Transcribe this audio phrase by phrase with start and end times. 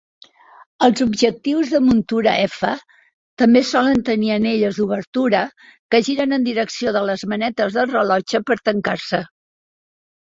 [0.85, 2.71] Els objectius de muntura F
[3.43, 5.43] també solen tenir anelles d'obertura
[5.93, 9.25] que giren en direcció de les manetes del rellotge per tancar-se.